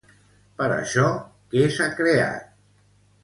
[0.61, 1.03] Per això,
[1.51, 2.51] què s'ha creat?